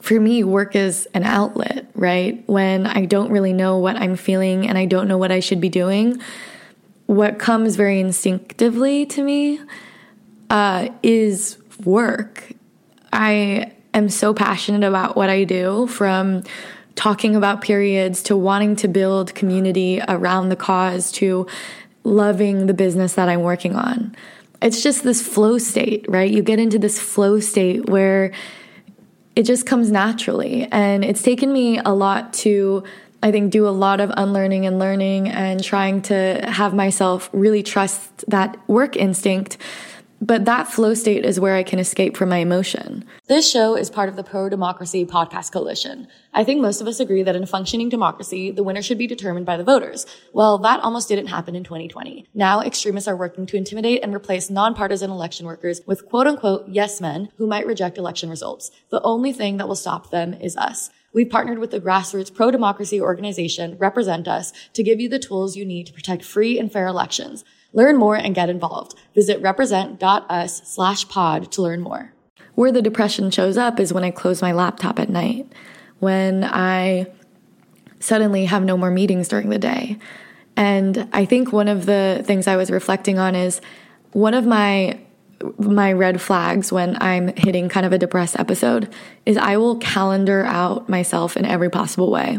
for 0.00 0.18
me 0.20 0.44
work 0.44 0.76
is 0.76 1.06
an 1.14 1.24
outlet 1.24 1.86
right 1.94 2.42
when 2.46 2.86
i 2.86 3.04
don't 3.04 3.30
really 3.30 3.52
know 3.52 3.78
what 3.78 3.96
i'm 3.96 4.16
feeling 4.16 4.68
and 4.68 4.78
i 4.78 4.84
don't 4.84 5.08
know 5.08 5.18
what 5.18 5.32
i 5.32 5.40
should 5.40 5.60
be 5.60 5.68
doing 5.68 6.20
what 7.06 7.38
comes 7.38 7.76
very 7.76 8.00
instinctively 8.00 9.06
to 9.06 9.22
me 9.22 9.60
uh, 10.50 10.88
is 11.02 11.58
work 11.84 12.52
i 13.12 13.72
am 13.98 14.08
so 14.08 14.32
passionate 14.32 14.86
about 14.86 15.16
what 15.16 15.28
I 15.28 15.44
do 15.44 15.86
from 15.88 16.42
talking 16.94 17.36
about 17.36 17.60
periods 17.60 18.22
to 18.24 18.36
wanting 18.36 18.76
to 18.76 18.88
build 18.88 19.34
community 19.34 20.00
around 20.08 20.48
the 20.48 20.56
cause 20.56 21.12
to 21.12 21.46
loving 22.04 22.66
the 22.66 22.74
business 22.74 23.14
that 23.14 23.28
I'm 23.28 23.42
working 23.42 23.76
on. 23.76 24.16
It's 24.60 24.82
just 24.82 25.04
this 25.04 25.22
flow 25.22 25.58
state, 25.58 26.06
right? 26.08 26.30
You 26.30 26.42
get 26.42 26.58
into 26.58 26.78
this 26.78 26.98
flow 26.98 27.38
state 27.38 27.88
where 27.88 28.32
it 29.38 29.46
just 29.46 29.66
comes 29.66 29.92
naturally. 29.92 30.66
And 30.72 31.04
it's 31.04 31.22
taken 31.22 31.52
me 31.52 31.78
a 31.78 31.90
lot 31.90 32.32
to, 32.42 32.82
I 33.22 33.30
think, 33.30 33.52
do 33.52 33.68
a 33.68 33.70
lot 33.70 34.00
of 34.00 34.10
unlearning 34.16 34.66
and 34.66 34.80
learning 34.80 35.28
and 35.28 35.62
trying 35.62 36.02
to 36.02 36.44
have 36.44 36.74
myself 36.74 37.30
really 37.32 37.62
trust 37.62 38.28
that 38.28 38.58
work 38.68 38.96
instinct 38.96 39.56
but 40.20 40.44
that 40.44 40.68
flow 40.68 40.94
state 40.94 41.24
is 41.24 41.38
where 41.38 41.54
I 41.54 41.62
can 41.62 41.78
escape 41.78 42.16
from 42.16 42.28
my 42.28 42.38
emotion. 42.38 43.04
This 43.26 43.50
show 43.50 43.76
is 43.76 43.90
part 43.90 44.08
of 44.08 44.16
the 44.16 44.24
Pro 44.24 44.48
Democracy 44.48 45.06
Podcast 45.06 45.52
Coalition. 45.52 46.08
I 46.34 46.44
think 46.44 46.60
most 46.60 46.80
of 46.80 46.86
us 46.86 47.00
agree 47.00 47.22
that 47.22 47.36
in 47.36 47.42
a 47.42 47.46
functioning 47.46 47.88
democracy, 47.88 48.50
the 48.50 48.62
winner 48.62 48.82
should 48.82 48.98
be 48.98 49.06
determined 49.06 49.46
by 49.46 49.56
the 49.56 49.64
voters. 49.64 50.06
Well, 50.32 50.58
that 50.58 50.80
almost 50.80 51.08
didn't 51.08 51.28
happen 51.28 51.54
in 51.54 51.64
2020. 51.64 52.26
Now, 52.34 52.60
extremists 52.60 53.08
are 53.08 53.16
working 53.16 53.46
to 53.46 53.56
intimidate 53.56 54.02
and 54.02 54.14
replace 54.14 54.50
nonpartisan 54.50 55.10
election 55.10 55.46
workers 55.46 55.80
with 55.86 56.06
quote 56.06 56.26
unquote 56.26 56.68
yes 56.68 57.00
men 57.00 57.28
who 57.36 57.46
might 57.46 57.66
reject 57.66 57.98
election 57.98 58.30
results. 58.30 58.70
The 58.90 59.02
only 59.02 59.32
thing 59.32 59.56
that 59.58 59.68
will 59.68 59.76
stop 59.76 60.10
them 60.10 60.34
is 60.34 60.56
us. 60.56 60.90
We've 61.14 61.30
partnered 61.30 61.58
with 61.58 61.70
the 61.70 61.80
grassroots 61.80 62.32
pro-democracy 62.34 63.00
organization 63.00 63.78
Represent 63.78 64.28
Us 64.28 64.52
to 64.74 64.82
give 64.82 65.00
you 65.00 65.08
the 65.08 65.18
tools 65.18 65.56
you 65.56 65.64
need 65.64 65.86
to 65.86 65.92
protect 65.92 66.22
free 66.22 66.58
and 66.58 66.70
fair 66.70 66.86
elections. 66.86 67.44
Learn 67.72 67.96
more 67.96 68.16
and 68.16 68.34
get 68.34 68.48
involved. 68.48 68.94
Visit 69.14 69.40
represent.us 69.42 70.62
slash 70.64 71.08
pod 71.08 71.52
to 71.52 71.62
learn 71.62 71.80
more. 71.80 72.12
Where 72.54 72.72
the 72.72 72.82
depression 72.82 73.30
shows 73.30 73.56
up 73.56 73.78
is 73.78 73.92
when 73.92 74.04
I 74.04 74.10
close 74.10 74.42
my 74.42 74.52
laptop 74.52 74.98
at 74.98 75.08
night, 75.08 75.52
when 76.00 76.44
I 76.44 77.06
suddenly 78.00 78.46
have 78.46 78.64
no 78.64 78.76
more 78.76 78.90
meetings 78.90 79.28
during 79.28 79.50
the 79.50 79.58
day. 79.58 79.98
And 80.56 81.08
I 81.12 81.24
think 81.24 81.52
one 81.52 81.68
of 81.68 81.86
the 81.86 82.22
things 82.24 82.46
I 82.46 82.56
was 82.56 82.70
reflecting 82.70 83.18
on 83.18 83.34
is 83.34 83.60
one 84.12 84.34
of 84.34 84.46
my 84.46 84.98
my 85.58 85.92
red 85.92 86.20
flags 86.20 86.72
when 86.72 87.00
I'm 87.00 87.28
hitting 87.36 87.68
kind 87.68 87.86
of 87.86 87.92
a 87.92 87.98
depressed 87.98 88.38
episode 88.38 88.92
is 89.24 89.36
I 89.36 89.56
will 89.56 89.76
calendar 89.76 90.44
out 90.44 90.88
myself 90.88 91.36
in 91.36 91.44
every 91.44 91.70
possible 91.70 92.10
way. 92.10 92.38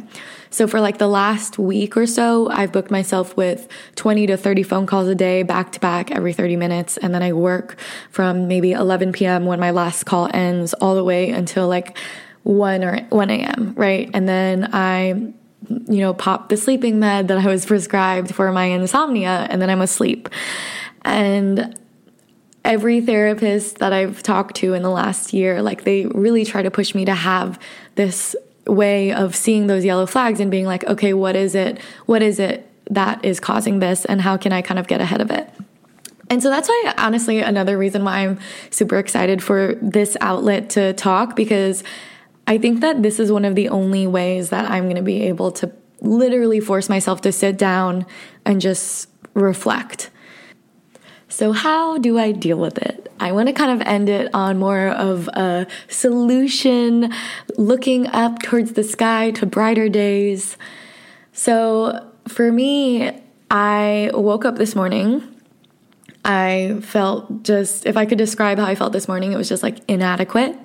So 0.50 0.68
for 0.68 0.82
like 0.82 0.98
the 0.98 1.08
last 1.08 1.58
week 1.58 1.96
or 1.96 2.06
so, 2.06 2.50
I've 2.50 2.72
booked 2.72 2.92
myself 2.92 3.38
with 3.38 3.68
20 3.96 4.28
to 4.28 4.38
30 4.38 4.64
phone 4.64 4.86
calls 4.86 5.08
a 5.08 5.16
day 5.16 5.44
back 5.44 5.72
to 5.74 5.80
back 5.80 6.12
every 6.12 6.34
30 6.34 6.56
minutes. 6.56 6.98
And 6.98 7.14
then 7.14 7.24
I 7.24 7.34
work 7.34 7.78
from 8.10 8.48
maybe 8.48 8.72
11 8.72 9.14
p.m. 9.14 9.46
when 9.46 9.60
my 9.60 9.72
last 9.72 10.04
call 10.06 10.30
ends 10.34 10.74
all 10.74 10.96
the 10.96 11.04
way 11.04 11.30
until 11.30 11.68
like 11.68 11.98
1 12.44 12.84
or 12.84 13.00
1 13.10 13.30
a.m. 13.30 13.74
Right. 13.78 14.10
And 14.14 14.28
then 14.28 14.74
I, 14.74 15.10
you 15.70 16.00
know, 16.00 16.14
pop 16.14 16.50
the 16.50 16.58
sleeping 16.58 17.00
med 17.00 17.28
that 17.28 17.38
I 17.38 17.48
was 17.48 17.66
prescribed 17.66 18.34
for 18.34 18.52
my 18.52 18.66
insomnia 18.66 19.48
and 19.50 19.62
then 19.62 19.70
I'm 19.70 19.82
asleep. 19.82 20.30
And 21.04 21.78
every 22.64 23.02
therapist 23.02 23.80
that 23.80 23.94
I've 23.94 24.22
talked 24.22 24.56
to 24.58 24.74
in 24.74 24.84
the 24.84 24.90
last 24.90 25.34
year, 25.34 25.62
like 25.62 25.84
they 25.84 26.06
really 26.08 26.46
try 26.46 26.62
to 26.62 26.72
push 26.72 26.94
me 26.94 27.06
to 27.06 27.14
have 27.14 27.60
this 27.96 28.36
way 28.68 29.12
of 29.12 29.36
seeing 29.36 29.68
those 29.68 29.84
yellow 29.86 30.06
flags 30.06 30.40
and 30.40 30.52
being 30.52 30.66
like, 30.66 30.84
okay, 30.86 31.14
what 31.14 31.36
is 31.36 31.56
it? 31.56 31.80
What 32.06 32.22
is 32.22 32.40
it 32.40 32.70
that 32.90 33.24
is 33.24 33.40
causing 33.40 33.80
this? 33.80 34.06
And 34.06 34.22
how 34.22 34.38
can 34.38 34.54
I 34.54 34.62
kind 34.62 34.80
of 34.80 34.88
get 34.88 35.02
ahead 35.02 35.22
of 35.22 35.32
it? 35.32 35.50
And 36.30 36.44
so 36.44 36.50
that's 36.50 36.70
why, 36.70 36.94
honestly, 36.98 37.40
another 37.40 37.78
reason 37.78 38.04
why 38.04 38.20
I'm 38.20 38.40
super 38.70 38.98
excited 38.98 39.42
for 39.42 39.76
this 39.82 40.16
outlet 40.22 40.70
to 40.72 40.94
talk 40.94 41.36
because 41.36 41.84
I 42.46 42.60
think 42.60 42.82
that 42.82 43.02
this 43.02 43.20
is 43.20 43.32
one 43.32 43.46
of 43.46 43.56
the 43.56 43.70
only 43.70 44.06
ways 44.06 44.50
that 44.52 44.70
I'm 44.70 44.84
going 44.84 44.96
to 44.96 45.02
be 45.02 45.24
able 45.24 45.52
to 45.54 45.72
literally 46.02 46.60
force 46.60 46.88
myself 46.88 47.22
to 47.22 47.32
sit 47.32 47.58
down 47.58 48.06
and 48.46 48.62
just 48.62 49.10
reflect 49.34 50.12
so, 51.30 51.52
how 51.52 52.00
do 52.00 52.18
I 52.18 52.32
deal 52.32 52.58
with 52.58 52.80
it? 52.80 53.12
I 53.20 53.32
want 53.32 53.48
to 53.48 53.54
kind 53.54 53.72
of 53.80 53.88
end 53.88 54.10
it 54.10 54.34
on 54.34 54.58
more 54.58 54.88
of 54.88 55.28
a 55.30 55.68
solution, 55.88 57.14
looking 57.56 58.08
up 58.08 58.42
towards 58.42 58.74
the 58.74 58.84
sky 58.84 59.30
to 59.32 59.46
brighter 59.46 59.90
days. 59.90 60.58
So, 61.32 62.12
for 62.28 62.52
me, 62.52 63.12
I 63.52 64.10
woke 64.14 64.44
up 64.44 64.56
this 64.56 64.76
morning. 64.76 65.24
I 66.26 66.80
felt 66.82 67.44
just, 67.44 67.86
if 67.86 67.96
I 67.96 68.06
could 68.06 68.18
describe 68.18 68.58
how 68.58 68.66
I 68.66 68.74
felt 68.74 68.92
this 68.92 69.08
morning, 69.08 69.32
it 69.32 69.38
was 69.38 69.48
just 69.48 69.62
like 69.62 69.80
inadequate. 69.88 70.58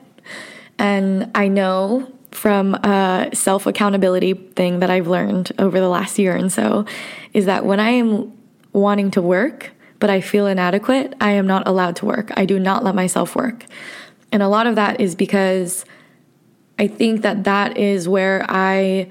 And 0.79 1.31
I 1.35 1.49
know 1.49 2.11
from 2.31 2.75
a 2.77 3.31
self 3.35 3.67
accountability 3.67 4.33
thing 4.33 4.81
that 4.81 4.91
I've 4.91 5.07
learned 5.07 5.53
over 5.59 5.79
the 5.79 5.89
last 5.89 6.19
year 6.19 6.35
and 6.35 6.51
so 6.51 6.85
is 7.33 7.47
that 7.47 7.65
when 7.65 7.79
I 7.79 7.91
am 7.91 8.33
wanting 8.73 9.13
to 9.13 9.23
work, 9.23 9.71
but 10.05 10.11
I 10.11 10.21
feel 10.21 10.47
inadequate, 10.47 11.15
I 11.19 11.31
am 11.31 11.47
not 11.47 11.67
allowed 11.67 11.97
to 11.97 12.05
work. 12.05 12.31
I 12.37 12.45
do 12.45 12.59
not 12.59 12.85
let 12.85 12.95
myself 12.95 13.35
work. 13.35 13.65
And 14.31 14.43
a 14.43 14.49
lot 14.49 14.67
of 14.67 14.75
that 14.75 15.01
is 15.01 15.15
because 15.15 15.87
I 16.79 16.89
think 16.89 17.23
that 17.23 17.45
that 17.45 17.79
is 17.79 18.07
where 18.07 18.45
I 18.47 19.09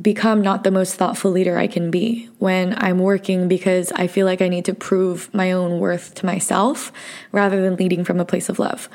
become 0.00 0.40
not 0.40 0.62
the 0.62 0.70
most 0.70 0.94
thoughtful 0.94 1.32
leader 1.32 1.58
I 1.58 1.66
can 1.66 1.90
be 1.90 2.30
when 2.38 2.80
I'm 2.80 3.00
working 3.00 3.48
because 3.48 3.90
I 3.90 4.06
feel 4.06 4.24
like 4.24 4.40
I 4.40 4.46
need 4.46 4.66
to 4.66 4.72
prove 4.72 5.34
my 5.34 5.50
own 5.50 5.80
worth 5.80 6.14
to 6.14 6.26
myself 6.26 6.92
rather 7.32 7.60
than 7.60 7.74
leading 7.74 8.04
from 8.04 8.20
a 8.20 8.24
place 8.24 8.48
of 8.48 8.60
love. 8.60 8.88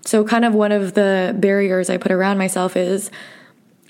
So, 0.00 0.24
kind 0.24 0.46
of 0.46 0.54
one 0.54 0.72
of 0.72 0.94
the 0.94 1.36
barriers 1.38 1.90
I 1.90 1.98
put 1.98 2.10
around 2.10 2.38
myself 2.38 2.74
is 2.74 3.10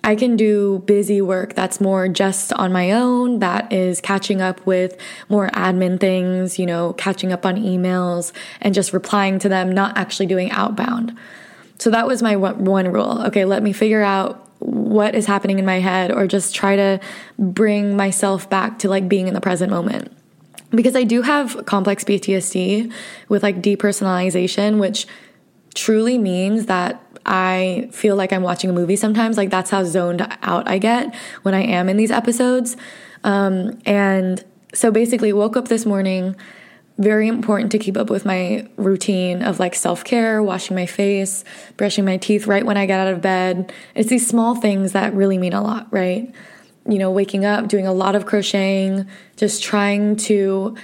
I 0.05 0.15
can 0.15 0.37
do 0.37 0.83
busy 0.87 1.21
work 1.21 1.55
that's 1.55 1.81
more 1.81 2.09
just 2.09 2.53
on 2.53 2.73
my 2.73 2.93
own, 2.93 3.41
that 3.41 3.73
is 3.73 4.01
catching 4.01 4.41
up 4.41 4.65
with 4.65 4.97
more 5.29 5.49
admin 5.49 6.01
things, 6.01 6.59
you 6.59 6.67
know, 6.67 6.93
catching 6.95 7.33
up 7.33 7.45
on 7.45 7.57
emails 7.57 8.33
and 8.61 8.75
just 8.75 8.93
replying 8.93 9.39
to 9.41 9.49
them, 9.49 9.73
not 9.73 9.99
actually 9.99 10.27
doing 10.27 10.51
outbound. 10.51 11.17
So 11.79 11.91
that 11.91 12.07
was 12.07 12.23
my 12.23 12.37
one 12.37 12.93
rule. 12.93 13.23
Okay, 13.27 13.45
let 13.45 13.63
me 13.63 13.73
figure 13.73 14.03
out 14.03 14.49
what 14.61 15.15
is 15.15 15.27
happening 15.27 15.59
in 15.59 15.65
my 15.65 15.79
head 15.79 16.11
or 16.11 16.27
just 16.27 16.55
try 16.55 16.77
to 16.77 17.01
bring 17.39 17.97
myself 17.97 18.51
back 18.51 18.79
to 18.81 18.89
like 18.89 19.09
being 19.09 19.29
in 19.29 19.35
the 19.35 19.41
present 19.41 19.71
moment. 19.71 20.13
Because 20.71 20.97
I 20.97 21.05
do 21.05 21.23
have 21.23 21.65
complex 21.67 22.05
PTSD 22.05 22.93
with 23.29 23.43
like 23.43 23.63
depersonalization, 23.63 24.79
which 24.79 25.07
truly 25.75 26.19
means 26.19 26.67
that 26.67 27.01
I 27.29 27.91
feel 27.93 28.17
like 28.17 28.33
I'm 28.33 28.43
watching 28.43 28.71
a 28.71 28.73
movie 28.73 28.97
sometimes. 28.97 29.37
Like 29.37 29.51
that's 29.51 29.71
how 29.71 29.85
zoned 29.85 30.27
out 30.43 30.67
I 30.67 30.79
get 30.79 31.15
when 31.43 31.55
I 31.55 31.61
am 31.61 31.91
in 31.91 31.99
these 31.99 32.11
episodes. 32.11 32.77
Um, 33.23 33.79
and 33.85 34.43
so 34.73 34.91
basically, 34.91 35.33
woke 35.33 35.57
up 35.57 35.69
this 35.69 35.85
morning. 35.85 36.35
Very 36.97 37.29
important 37.29 37.71
to 37.73 37.79
keep 37.79 37.97
up 37.97 38.11
with 38.11 38.25
my 38.25 38.67
routine 38.77 39.43
of 39.43 39.61
like 39.61 39.75
self 39.75 40.03
care, 40.05 40.43
washing 40.43 40.75
my 40.75 40.87
face, 40.87 41.45
brushing 41.77 42.05
my 42.05 42.17
teeth 42.17 42.47
right 42.47 42.65
when 42.65 42.79
I 42.79 42.87
get 42.87 42.99
out 42.99 43.13
of 43.13 43.21
bed. 43.21 43.73
It's 43.95 44.09
these 44.09 44.27
small 44.27 44.57
things 44.57 44.93
that 44.93 45.15
really 45.15 45.39
mean 45.39 45.53
a 45.53 45.63
lot, 45.63 45.87
right? 45.93 46.35
You 46.89 46.99
know, 46.99 47.11
waking 47.11 47.45
up, 47.45 47.69
doing 47.69 47.87
a 47.87 47.93
lot 47.93 48.17
of 48.17 48.25
crocheting, 48.25 49.07
just 49.37 49.63
trying 49.63 50.17
to 50.17 50.77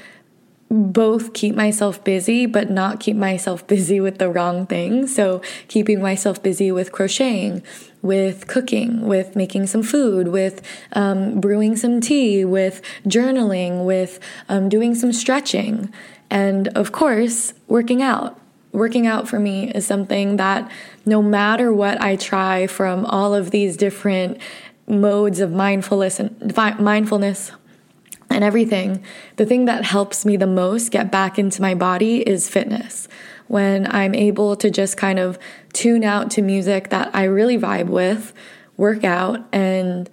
both 0.75 1.35
keep 1.35 1.55
myself 1.55 2.03
busy, 2.03 2.47
but 2.47 2.69
not 2.69 2.99
keep 2.99 3.17
myself 3.17 3.67
busy 3.75 4.01
with 4.01 4.19
the 4.19 4.29
wrong 4.29 4.67
things. 4.67 5.15
So, 5.15 5.41
keeping 5.69 6.01
myself 6.03 6.43
busy 6.43 6.73
with 6.73 6.91
crocheting, 6.93 7.63
with 8.03 8.49
cooking, 8.49 9.03
with 9.07 9.37
making 9.37 9.67
some 9.69 9.83
food, 9.83 10.29
with 10.29 10.63
um, 10.93 11.41
brewing 11.41 11.77
some 11.77 12.01
tea, 12.01 12.45
with 12.45 12.83
journaling, 13.07 13.85
with 13.85 14.19
um, 14.49 14.69
doing 14.69 14.95
some 14.95 15.13
stretching, 15.13 15.93
and 16.29 16.69
of 16.69 16.93
course, 16.93 17.55
working 17.69 18.03
out. 18.03 18.39
Working 18.73 19.07
out 19.07 19.29
for 19.29 19.39
me 19.39 19.71
is 19.71 19.87
something 19.87 20.37
that 20.37 20.69
no 21.07 21.23
matter 21.23 21.73
what 21.73 22.01
I 22.01 22.17
try 22.17 22.67
from 22.67 23.07
all 23.07 23.33
of 23.33 23.53
these 23.53 23.77
different 23.77 24.39
modes 24.89 25.39
of 25.39 25.53
mindfulness 25.53 26.19
and 26.19 26.57
mindfulness 26.81 27.53
and 28.31 28.43
everything, 28.43 29.05
the 29.37 29.47
thing 29.47 29.67
that 29.67 29.85
helps 29.85 30.25
me 30.25 30.37
the 30.37 30.47
most 30.47 30.91
get 30.91 31.11
back 31.11 31.39
into 31.39 31.63
my 31.63 31.75
body 31.75 32.27
is 32.29 32.49
fitness. 32.49 33.09
When 33.47 33.87
I'm 33.91 34.15
able 34.15 34.57
to 34.57 34.71
just 34.71 34.97
kind 34.97 35.19
of 35.19 35.39
tune 35.73 36.05
out 36.05 36.31
to 36.33 36.43
music 36.43 36.91
that 36.91 37.15
I 37.15 37.25
really 37.25 37.59
vibe 37.59 37.89
with, 37.89 38.33
work 38.77 39.05
out, 39.05 39.45
and 39.53 40.09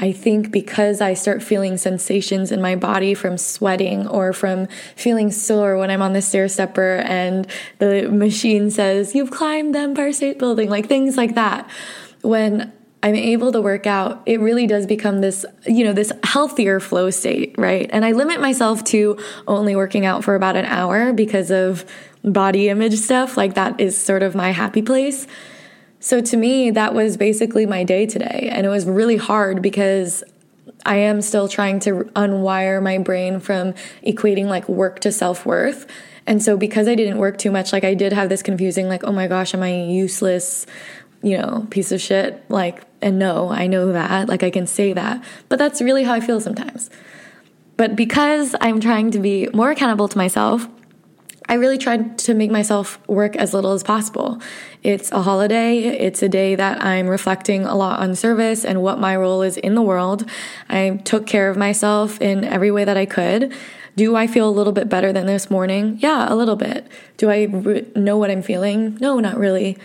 I 0.00 0.12
think 0.12 0.50
because 0.50 1.02
I 1.02 1.12
start 1.12 1.42
feeling 1.42 1.76
sensations 1.76 2.50
in 2.50 2.62
my 2.62 2.74
body 2.74 3.12
from 3.12 3.36
sweating 3.36 4.08
or 4.08 4.32
from 4.32 4.66
feeling 4.96 5.30
sore 5.30 5.76
when 5.76 5.90
I'm 5.90 6.00
on 6.00 6.14
the 6.14 6.22
stair 6.22 6.48
stepper 6.48 6.96
and 7.04 7.46
the 7.78 8.08
machine 8.08 8.70
says, 8.70 9.14
You've 9.14 9.30
climbed 9.30 9.74
the 9.74 9.80
Empire 9.80 10.12
State 10.14 10.38
Building, 10.38 10.70
like 10.70 10.86
things 10.86 11.18
like 11.18 11.34
that. 11.34 11.68
When 12.22 12.72
I'm 13.02 13.14
able 13.14 13.50
to 13.52 13.62
work 13.62 13.86
out, 13.86 14.22
it 14.26 14.40
really 14.40 14.66
does 14.66 14.86
become 14.86 15.20
this, 15.20 15.46
you 15.66 15.84
know, 15.84 15.94
this 15.94 16.12
healthier 16.22 16.80
flow 16.80 17.08
state, 17.10 17.54
right? 17.56 17.88
And 17.92 18.04
I 18.04 18.12
limit 18.12 18.40
myself 18.40 18.84
to 18.84 19.18
only 19.48 19.74
working 19.74 20.04
out 20.04 20.22
for 20.22 20.34
about 20.34 20.56
an 20.56 20.66
hour 20.66 21.12
because 21.12 21.50
of 21.50 21.86
body 22.22 22.68
image 22.68 22.96
stuff. 22.96 23.38
Like 23.38 23.54
that 23.54 23.80
is 23.80 23.96
sort 23.96 24.22
of 24.22 24.34
my 24.34 24.50
happy 24.50 24.82
place. 24.82 25.26
So 25.98 26.20
to 26.20 26.36
me, 26.36 26.70
that 26.72 26.94
was 26.94 27.16
basically 27.16 27.64
my 27.64 27.84
day 27.84 28.06
today. 28.06 28.50
And 28.52 28.66
it 28.66 28.70
was 28.70 28.84
really 28.84 29.16
hard 29.16 29.62
because 29.62 30.22
I 30.84 30.96
am 30.96 31.22
still 31.22 31.48
trying 31.48 31.80
to 31.80 32.04
unwire 32.16 32.82
my 32.82 32.98
brain 32.98 33.40
from 33.40 33.74
equating 34.06 34.46
like 34.46 34.68
work 34.68 35.00
to 35.00 35.12
self 35.12 35.46
worth. 35.46 35.86
And 36.26 36.42
so 36.42 36.56
because 36.56 36.86
I 36.86 36.94
didn't 36.94 37.18
work 37.18 37.38
too 37.38 37.50
much, 37.50 37.72
like 37.72 37.84
I 37.84 37.94
did 37.94 38.12
have 38.12 38.28
this 38.28 38.42
confusing, 38.42 38.88
like, 38.88 39.04
oh 39.04 39.12
my 39.12 39.26
gosh, 39.26 39.54
am 39.54 39.62
I 39.62 39.74
useless? 39.74 40.66
You 41.22 41.38
know, 41.38 41.66
piece 41.70 41.92
of 41.92 42.00
shit. 42.00 42.44
Like, 42.48 42.84
and 43.02 43.18
no, 43.18 43.50
I 43.50 43.66
know 43.66 43.92
that. 43.92 44.28
Like, 44.28 44.42
I 44.42 44.50
can 44.50 44.66
say 44.66 44.92
that. 44.92 45.22
But 45.48 45.58
that's 45.58 45.80
really 45.80 46.04
how 46.04 46.14
I 46.14 46.20
feel 46.20 46.40
sometimes. 46.40 46.90
But 47.76 47.96
because 47.96 48.54
I'm 48.60 48.80
trying 48.80 49.10
to 49.12 49.18
be 49.18 49.48
more 49.54 49.70
accountable 49.70 50.08
to 50.08 50.18
myself, 50.18 50.68
I 51.48 51.54
really 51.54 51.78
tried 51.78 52.18
to 52.18 52.34
make 52.34 52.50
myself 52.50 53.00
work 53.08 53.34
as 53.34 53.52
little 53.52 53.72
as 53.72 53.82
possible. 53.82 54.40
It's 54.84 55.10
a 55.10 55.22
holiday. 55.22 55.78
It's 55.78 56.22
a 56.22 56.28
day 56.28 56.54
that 56.54 56.80
I'm 56.80 57.08
reflecting 57.08 57.64
a 57.64 57.74
lot 57.74 57.98
on 57.98 58.14
service 58.14 58.64
and 58.64 58.82
what 58.82 59.00
my 59.00 59.16
role 59.16 59.42
is 59.42 59.56
in 59.56 59.74
the 59.74 59.82
world. 59.82 60.30
I 60.68 61.00
took 61.04 61.26
care 61.26 61.50
of 61.50 61.56
myself 61.56 62.20
in 62.20 62.44
every 62.44 62.70
way 62.70 62.84
that 62.84 62.96
I 62.96 63.04
could. 63.04 63.52
Do 63.96 64.14
I 64.14 64.28
feel 64.28 64.48
a 64.48 64.52
little 64.52 64.72
bit 64.72 64.88
better 64.88 65.12
than 65.12 65.26
this 65.26 65.50
morning? 65.50 65.98
Yeah, 66.00 66.32
a 66.32 66.36
little 66.36 66.54
bit. 66.54 66.86
Do 67.16 67.30
I 67.30 67.44
re- 67.44 67.86
know 67.96 68.16
what 68.16 68.30
I'm 68.30 68.42
feeling? 68.42 68.96
No, 69.00 69.18
not 69.18 69.36
really 69.36 69.76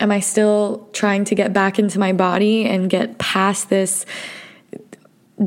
am 0.00 0.10
I 0.10 0.20
still 0.20 0.88
trying 0.92 1.24
to 1.26 1.34
get 1.34 1.52
back 1.52 1.78
into 1.78 1.98
my 1.98 2.12
body 2.12 2.66
and 2.66 2.90
get 2.90 3.18
past 3.18 3.68
this 3.68 4.04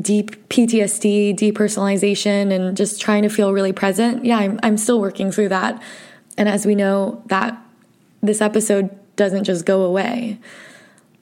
deep 0.00 0.48
PTSD, 0.48 1.34
depersonalization, 1.36 2.52
and 2.52 2.76
just 2.76 3.00
trying 3.00 3.22
to 3.22 3.28
feel 3.28 3.52
really 3.52 3.72
present? 3.72 4.24
Yeah, 4.24 4.38
I'm, 4.38 4.60
I'm 4.62 4.76
still 4.76 5.00
working 5.00 5.30
through 5.30 5.50
that. 5.50 5.82
And 6.36 6.48
as 6.48 6.66
we 6.66 6.74
know, 6.74 7.22
that 7.26 7.60
this 8.22 8.40
episode 8.40 8.90
doesn't 9.16 9.44
just 9.44 9.66
go 9.66 9.82
away. 9.82 10.38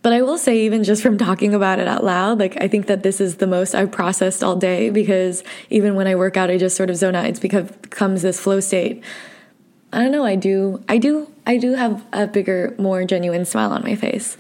But 0.02 0.12
I 0.12 0.22
will 0.22 0.38
say, 0.38 0.60
even 0.60 0.84
just 0.84 1.02
from 1.02 1.18
talking 1.18 1.52
about 1.52 1.80
it 1.80 1.88
out 1.88 2.04
loud, 2.04 2.38
like 2.38 2.56
I 2.60 2.68
think 2.68 2.86
that 2.86 3.02
this 3.02 3.20
is 3.20 3.38
the 3.38 3.46
most 3.46 3.74
I've 3.74 3.90
processed 3.90 4.44
all 4.44 4.54
day 4.54 4.90
because 4.90 5.42
even 5.68 5.96
when 5.96 6.06
I 6.06 6.14
work 6.14 6.36
out, 6.36 6.48
I 6.48 6.58
just 6.58 6.76
sort 6.76 6.90
of 6.90 6.96
zone 6.96 7.16
out. 7.16 7.26
It's 7.26 7.40
because, 7.40 7.68
becomes 7.82 8.22
this 8.22 8.38
flow 8.38 8.60
state. 8.60 9.02
I 9.92 10.02
don't 10.02 10.12
know. 10.12 10.24
I 10.24 10.36
do. 10.36 10.84
I 10.88 10.98
do 10.98 11.32
I 11.46 11.58
do 11.58 11.74
have 11.74 12.04
a 12.12 12.26
bigger, 12.26 12.74
more 12.78 13.04
genuine 13.04 13.44
smile 13.44 13.72
on 13.72 13.82
my 13.84 13.94
face. 13.94 14.36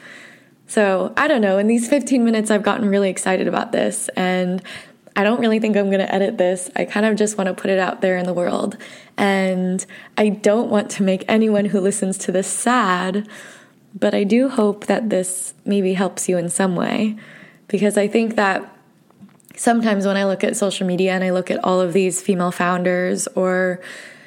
So 0.66 1.12
I 1.16 1.28
don't 1.28 1.40
know. 1.40 1.58
In 1.58 1.68
these 1.68 1.88
15 1.88 2.24
minutes, 2.24 2.50
I've 2.50 2.64
gotten 2.64 2.88
really 2.88 3.08
excited 3.08 3.46
about 3.46 3.70
this, 3.70 4.08
and 4.16 4.60
I 5.14 5.22
don't 5.22 5.40
really 5.40 5.60
think 5.60 5.76
I'm 5.76 5.86
going 5.86 6.00
to 6.00 6.14
edit 6.14 6.36
this. 6.36 6.68
I 6.74 6.84
kind 6.84 7.06
of 7.06 7.16
just 7.16 7.38
want 7.38 7.46
to 7.46 7.54
put 7.54 7.70
it 7.70 7.78
out 7.78 8.00
there 8.00 8.18
in 8.18 8.26
the 8.26 8.34
world. 8.34 8.76
And 9.16 9.84
I 10.18 10.28
don't 10.28 10.68
want 10.68 10.90
to 10.92 11.02
make 11.04 11.24
anyone 11.28 11.64
who 11.66 11.80
listens 11.80 12.18
to 12.18 12.32
this 12.32 12.48
sad, 12.48 13.28
but 13.98 14.14
I 14.14 14.24
do 14.24 14.48
hope 14.48 14.86
that 14.86 15.08
this 15.08 15.54
maybe 15.64 15.94
helps 15.94 16.28
you 16.28 16.36
in 16.36 16.50
some 16.50 16.74
way. 16.76 17.16
Because 17.68 17.96
I 17.96 18.08
think 18.08 18.36
that 18.36 18.76
sometimes 19.54 20.06
when 20.06 20.16
I 20.16 20.24
look 20.24 20.44
at 20.44 20.56
social 20.56 20.86
media 20.86 21.12
and 21.12 21.24
I 21.24 21.30
look 21.30 21.50
at 21.50 21.64
all 21.64 21.80
of 21.80 21.92
these 21.92 22.20
female 22.20 22.52
founders 22.52 23.26
or, 23.28 23.80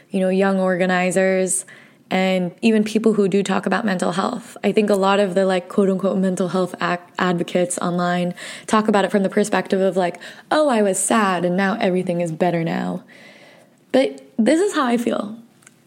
you 0.09 0.19
know, 0.19 0.29
young 0.29 0.59
organizers, 0.59 1.65
and 2.11 2.53
even 2.61 2.83
people 2.83 3.13
who 3.13 3.27
do 3.27 3.43
talk 3.43 3.65
about 3.65 3.85
mental 3.85 4.13
health. 4.13 4.57
I 4.63 4.71
think 4.71 4.89
a 4.89 4.95
lot 4.95 5.19
of 5.19 5.35
the 5.35 5.45
like 5.45 5.69
quote 5.69 5.89
unquote 5.89 6.17
mental 6.17 6.49
health 6.49 6.75
advocates 6.81 7.77
online 7.77 8.33
talk 8.65 8.87
about 8.87 9.05
it 9.05 9.11
from 9.11 9.23
the 9.23 9.29
perspective 9.29 9.79
of 9.79 9.95
like, 9.95 10.19
oh, 10.49 10.69
I 10.69 10.81
was 10.81 10.97
sad 10.97 11.45
and 11.45 11.55
now 11.55 11.77
everything 11.79 12.21
is 12.21 12.31
better 12.31 12.63
now. 12.63 13.03
But 13.91 14.23
this 14.37 14.59
is 14.59 14.73
how 14.73 14.85
I 14.85 14.97
feel. 14.97 15.37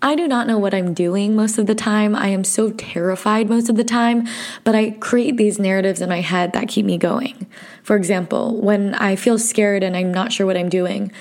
I 0.04 0.16
do 0.16 0.26
not 0.26 0.48
know 0.48 0.58
what 0.58 0.74
I'm 0.74 0.94
doing 0.94 1.36
most 1.36 1.58
of 1.58 1.66
the 1.66 1.76
time. 1.76 2.16
I 2.16 2.26
am 2.28 2.42
so 2.42 2.70
terrified 2.72 3.48
most 3.48 3.68
of 3.68 3.76
the 3.76 3.84
time, 3.84 4.26
but 4.64 4.74
I 4.74 4.90
create 4.90 5.36
these 5.36 5.60
narratives 5.60 6.00
in 6.00 6.08
my 6.08 6.20
head 6.20 6.52
that 6.54 6.66
keep 6.66 6.84
me 6.84 6.98
going. 6.98 7.46
For 7.84 7.94
example, 7.94 8.60
when 8.60 8.94
I 8.96 9.14
feel 9.14 9.38
scared 9.38 9.84
and 9.84 9.96
I'm 9.96 10.12
not 10.12 10.32
sure 10.32 10.44
what 10.44 10.56
I'm 10.56 10.68
doing, 10.68 11.12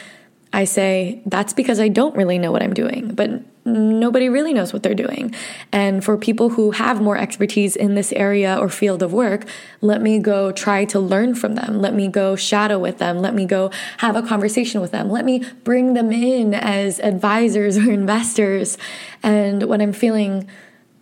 I 0.53 0.65
say, 0.65 1.21
that's 1.25 1.53
because 1.53 1.79
I 1.79 1.87
don't 1.87 2.15
really 2.15 2.37
know 2.37 2.51
what 2.51 2.61
I'm 2.61 2.73
doing. 2.73 3.13
But 3.13 3.41
nobody 3.63 4.27
really 4.27 4.53
knows 4.53 4.73
what 4.73 4.83
they're 4.83 4.93
doing. 4.93 5.33
And 5.71 6.03
for 6.03 6.17
people 6.17 6.49
who 6.49 6.71
have 6.71 7.01
more 7.01 7.17
expertise 7.17 7.75
in 7.75 7.95
this 7.95 8.11
area 8.13 8.57
or 8.59 8.69
field 8.69 9.03
of 9.03 9.13
work, 9.13 9.45
let 9.81 10.01
me 10.01 10.19
go 10.19 10.51
try 10.51 10.85
to 10.85 10.99
learn 10.99 11.35
from 11.35 11.55
them. 11.55 11.79
Let 11.79 11.93
me 11.93 12.07
go 12.07 12.35
shadow 12.35 12.79
with 12.79 12.97
them. 12.97 13.19
Let 13.19 13.33
me 13.33 13.45
go 13.45 13.71
have 13.97 14.15
a 14.15 14.21
conversation 14.21 14.81
with 14.81 14.91
them. 14.91 15.09
Let 15.09 15.25
me 15.25 15.43
bring 15.63 15.93
them 15.93 16.11
in 16.11 16.53
as 16.53 16.99
advisors 16.99 17.77
or 17.77 17.91
investors. 17.91 18.77
And 19.23 19.63
when 19.63 19.79
I'm 19.79 19.93
feeling 19.93 20.49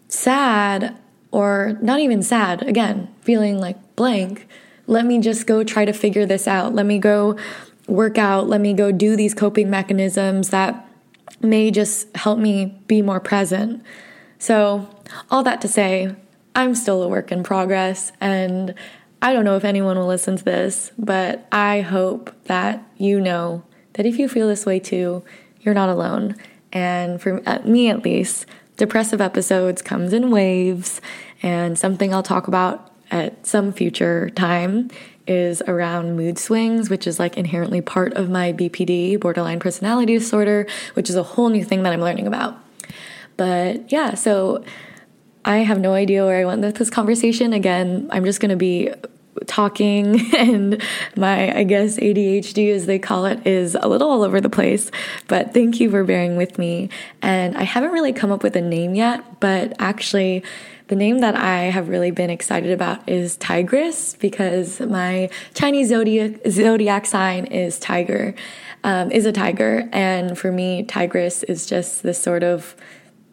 sad 0.10 0.96
or 1.32 1.78
not 1.82 2.00
even 2.00 2.22
sad, 2.22 2.64
again, 2.64 3.14
feeling 3.22 3.60
like 3.60 3.96
blank, 3.96 4.48
let 4.86 5.06
me 5.06 5.20
just 5.20 5.46
go 5.46 5.64
try 5.64 5.86
to 5.86 5.94
figure 5.94 6.26
this 6.26 6.48
out. 6.48 6.74
Let 6.74 6.86
me 6.86 6.98
go 6.98 7.38
work 7.90 8.18
out. 8.18 8.48
Let 8.48 8.62
me 8.62 8.74
go 8.74 8.92
do 8.92 9.16
these 9.16 9.34
coping 9.34 9.70
mechanisms 9.70 10.50
that 10.50 10.88
may 11.42 11.72
just 11.72 12.16
help 12.16 12.40
me 12.40 12.78
be 12.88 13.02
more 13.02 13.20
present. 13.20 13.84
So, 14.38 14.88
all 15.30 15.44
that 15.44 15.62
to 15.62 15.68
say, 15.68 16.16
I'm 16.56 16.76
still 16.76 17.04
a 17.04 17.08
work 17.08 17.32
in 17.32 17.44
progress, 17.44 18.12
and 18.22 18.74
I 19.22 19.34
don't 19.34 19.46
know 19.46 19.58
if 19.58 19.66
anyone 19.66 19.98
will 19.98 20.08
listen 20.08 20.38
to 20.38 20.44
this, 20.44 20.92
but 20.98 21.48
I 21.52 21.82
hope 21.82 22.34
that 22.46 22.84
you 22.98 23.20
know 23.20 23.64
that 23.94 24.06
if 24.06 24.18
you 24.18 24.30
feel 24.30 24.48
this 24.48 24.66
way 24.66 24.80
too, 24.80 25.24
you're 25.62 25.74
not 25.74 25.90
alone. 25.90 26.36
And 26.72 27.22
for 27.22 27.42
me 27.66 27.90
at 27.90 28.04
least, 28.04 28.46
depressive 28.78 29.20
episodes 29.20 29.82
comes 29.82 30.14
in 30.14 30.32
waves, 30.32 31.02
and 31.42 31.78
something 31.78 32.14
I'll 32.14 32.24
talk 32.24 32.48
about 32.48 32.89
at 33.12 33.46
some 33.46 33.72
future 33.72 34.30
time 34.32 34.90
is 35.28 35.62
around 35.68 36.16
mood 36.16 36.40
swings, 36.40 36.90
which 36.90 37.06
is 37.06 37.20
like 37.20 37.38
inherently 37.38 37.82
part 37.82 38.14
of 38.14 38.30
my 38.30 38.52
BPD, 38.52 39.20
borderline 39.20 39.60
personality 39.60 40.18
disorder, 40.18 40.66
which 40.96 41.10
is 41.10 41.16
a 41.16 41.24
whole 41.24 41.50
new 41.50 41.64
thing 41.64 41.84
that 41.84 41.94
I'm 41.94 42.02
learning 42.02 42.28
about. 42.28 42.58
But 43.38 43.92
yeah, 43.92 44.16
so 44.16 44.64
I 45.46 45.58
have 45.60 45.80
no 45.80 45.94
idea 45.94 46.26
where 46.26 46.42
I 46.42 46.46
went 46.46 46.62
with 46.62 46.76
this 46.76 46.90
conversation. 46.90 47.54
Again, 47.54 48.10
I'm 48.12 48.26
just 48.26 48.40
going 48.40 48.50
to 48.50 48.56
be 48.56 48.92
talking 49.46 50.34
and 50.36 50.82
my 51.16 51.56
i 51.56 51.64
guess 51.64 51.98
adhd 51.98 52.74
as 52.74 52.86
they 52.88 53.00
call 53.00 53.26
it 53.26 53.46
is 53.48 53.76
a 53.80 53.88
little 53.88 54.10
all 54.10 54.24
over 54.24 54.42
the 54.42 54.50
place 54.50 54.92
but 55.28 55.54
thank 55.54 55.80
you 55.80 55.90
for 55.90 56.04
bearing 56.04 56.36
with 56.36 56.58
me 56.58 56.90
and 57.22 57.56
i 57.58 57.64
haven't 57.64 57.92
really 57.92 58.12
come 58.12 58.32
up 58.32 58.44
with 58.44 58.56
a 58.56 58.62
name 58.62 58.96
yet 58.96 59.40
but 59.40 59.74
actually 59.80 60.44
the 60.90 60.96
name 60.96 61.20
that 61.20 61.36
I 61.36 61.66
have 61.66 61.88
really 61.88 62.10
been 62.10 62.32
excited 62.32 62.72
about 62.72 63.08
is 63.08 63.38
Tigress 63.38 64.16
because 64.16 64.80
my 64.80 65.30
Chinese 65.54 65.90
zodiac 65.90 66.42
zodiac 66.50 67.06
sign 67.06 67.46
is 67.46 67.78
tiger, 67.78 68.34
um, 68.84 69.12
is 69.12 69.28
a 69.28 69.32
tiger, 69.32 69.88
and 69.94 70.36
for 70.36 70.52
me, 70.52 70.84
Tigress 70.84 71.44
is 71.44 71.68
just 71.68 72.02
this 72.02 72.20
sort 72.20 72.42
of 72.42 72.76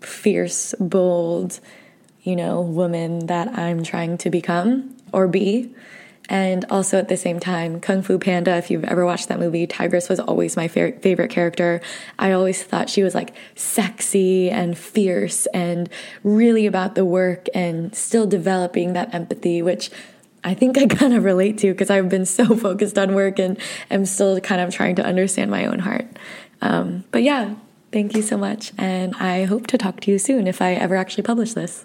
fierce, 0.03 0.75
bold, 0.79 1.59
you 2.23 2.37
know, 2.37 2.61
woman 2.61 3.27
that 3.27 3.49
I'm 3.59 3.83
trying 3.83 4.19
to 4.19 4.29
become 4.29 4.95
or 5.13 5.27
be. 5.27 5.75
And 6.29 6.65
also 6.71 6.99
at 6.99 7.09
the 7.09 7.17
same 7.17 7.39
time, 7.39 7.81
Kung 7.81 8.03
Fu 8.03 8.19
Panda, 8.19 8.57
if 8.57 8.71
you've 8.71 8.85
ever 8.85 9.05
watched 9.05 9.29
that 9.29 9.39
movie, 9.39 9.67
Tigress 9.67 10.09
was 10.09 10.19
always 10.19 10.57
my 10.57 10.69
fa- 10.69 10.93
favorite 11.01 11.31
character. 11.31 11.81
I 12.19 12.33
always 12.33 12.63
thought 12.63 12.91
she 12.91 13.03
was 13.03 13.15
like 13.15 13.35
sexy 13.55 14.51
and 14.51 14.77
fierce 14.77 15.47
and 15.47 15.89
really 16.25 16.67
about 16.67 16.95
the 16.95 17.05
work 17.05 17.47
and 17.55 17.95
still 17.95 18.27
developing 18.27 18.95
that 18.95 19.15
empathy, 19.15 19.63
which 19.63 19.91
I 20.43 20.55
think 20.55 20.79
I 20.79 20.87
kind 20.89 21.15
of 21.15 21.25
relate 21.25 21.59
to 21.59 21.73
because 21.73 21.91
I've 21.91 22.09
been 22.09 22.27
so 22.27 22.57
focused 22.57 22.99
on 22.99 23.15
work 23.15 23.39
and 23.39 23.59
am 23.91 24.07
still 24.07 24.41
kind 24.41 24.61
of 24.61 24.75
trying 24.75 24.97
to 24.97 25.05
understand 25.05 25.51
my 25.51 25.67
own 25.67 25.81
heart. 25.81 26.07
Um, 26.61 27.05
but 27.11 27.23
yeah, 27.23 27.55
thank 27.93 28.15
you 28.17 28.23
so 28.23 28.37
much. 28.37 28.73
And 28.79 29.15
I 29.17 29.45
hope 29.45 29.67
to 29.69 29.79
talk 29.79 30.01
to 30.01 30.11
you 30.11 30.19
soon 30.19 30.47
if 30.47 30.61
I 30.61 30.75
ever 30.75 30.97
actually 30.97 31.25
publish 31.25 31.53
this. 31.53 31.85